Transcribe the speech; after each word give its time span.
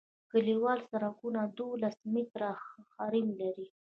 کلیوال 0.31 0.79
سرکونه 0.91 1.41
دولس 1.59 1.97
متره 2.13 2.51
حریم 2.95 3.27
لري 3.39 3.67